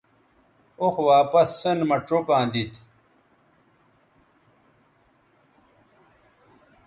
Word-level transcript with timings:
اوخ 0.81 0.95
واپس 1.09 1.49
سین 1.61 1.79
مہ 1.87 1.97
چوکاں 2.07 2.45
دیتھ 2.51 2.77